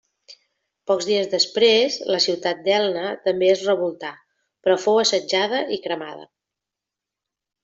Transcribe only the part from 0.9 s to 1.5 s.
Pocs dies